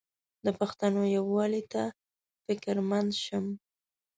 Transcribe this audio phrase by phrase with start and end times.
[0.45, 1.83] د پښتنو یووالي ته
[2.45, 3.45] فکرمند شم.